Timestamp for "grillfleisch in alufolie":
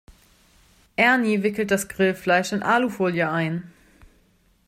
1.87-3.29